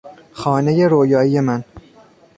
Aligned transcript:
خانهی 0.31 0.85
رویایی 0.85 1.39
من 1.39 1.63